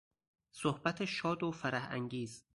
[0.51, 2.45] صحبت شاد و فرحانگیز